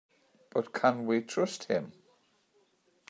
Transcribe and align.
But 0.49 0.73
can 0.73 1.05
we 1.05 1.21
trust 1.21 1.65
him? 1.65 1.91